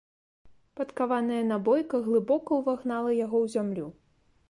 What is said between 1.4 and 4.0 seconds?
набойка глыбока ўвагнала яго ў зямлю.